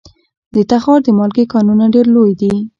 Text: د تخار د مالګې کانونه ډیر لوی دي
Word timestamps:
د 0.53 0.55
تخار 0.69 0.99
د 1.03 1.07
مالګې 1.17 1.45
کانونه 1.53 1.85
ډیر 1.93 2.05
لوی 2.15 2.31
دي 2.39 2.53